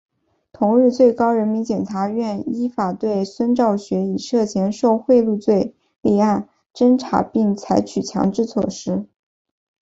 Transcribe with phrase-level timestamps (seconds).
[0.51, 9.05] 同日最高人民检察院依法对孙兆学以涉嫌受贿罪立案侦查并采取强制措施。